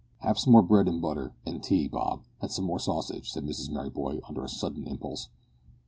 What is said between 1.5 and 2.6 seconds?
tea, Bob and